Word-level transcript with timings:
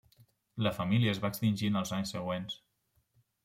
La 0.67 0.71
família 0.77 1.11
es 1.17 1.21
va 1.27 1.31
extingir 1.35 1.71
en 1.73 1.79
els 1.85 1.95
anys 2.01 2.17
següents. 2.19 2.61